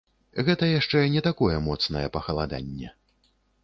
Гэта 0.47 0.69
яшчэ 0.79 1.03
не 1.17 1.23
такое 1.29 1.55
моцнае 1.69 2.05
пахаладанне. 2.19 2.87